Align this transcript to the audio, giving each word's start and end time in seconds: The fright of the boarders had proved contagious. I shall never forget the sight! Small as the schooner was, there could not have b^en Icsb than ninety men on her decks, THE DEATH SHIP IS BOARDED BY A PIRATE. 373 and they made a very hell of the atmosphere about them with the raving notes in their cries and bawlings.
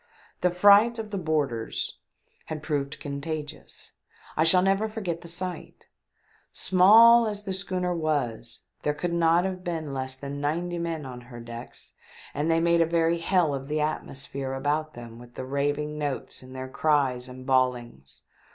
The 0.39 0.49
fright 0.49 0.97
of 0.97 1.11
the 1.11 1.17
boarders 1.19 1.99
had 2.47 2.63
proved 2.63 2.99
contagious. 2.99 3.91
I 4.35 4.43
shall 4.43 4.63
never 4.63 4.89
forget 4.89 5.21
the 5.21 5.27
sight! 5.27 5.89
Small 6.51 7.27
as 7.27 7.43
the 7.43 7.53
schooner 7.53 7.93
was, 7.93 8.65
there 8.81 8.95
could 8.95 9.13
not 9.13 9.45
have 9.45 9.57
b^en 9.59 9.83
Icsb 9.91 10.21
than 10.21 10.41
ninety 10.41 10.79
men 10.79 11.05
on 11.05 11.21
her 11.29 11.39
decks, 11.39 11.89
THE 11.89 11.89
DEATH 11.89 11.97
SHIP 11.97 11.97
IS 11.99 12.09
BOARDED 12.09 12.09
BY 12.09 12.13
A 12.15 12.17
PIRATE. 12.17 12.41
373 12.41 12.41
and 12.41 12.51
they 12.51 12.59
made 12.59 12.81
a 12.81 12.95
very 12.97 13.17
hell 13.19 13.53
of 13.53 13.67
the 13.67 13.79
atmosphere 13.81 14.53
about 14.55 14.93
them 14.95 15.19
with 15.19 15.35
the 15.35 15.45
raving 15.45 15.97
notes 15.99 16.41
in 16.41 16.53
their 16.53 16.67
cries 16.67 17.29
and 17.29 17.45
bawlings. 17.45 18.23